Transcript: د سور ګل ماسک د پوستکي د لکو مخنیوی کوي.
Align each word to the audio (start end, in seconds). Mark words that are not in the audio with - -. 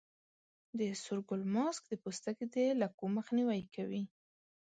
د 0.79 0.81
سور 1.03 1.19
ګل 1.27 1.41
ماسک 1.53 1.83
د 1.87 1.93
پوستکي 2.03 2.45
د 2.53 2.55
لکو 2.81 3.03
مخنیوی 3.17 3.61
کوي. 3.75 4.03